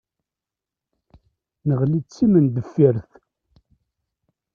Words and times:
Neɣli 1.67 1.99
d 2.03 2.05
timendeffirt. 2.07 3.11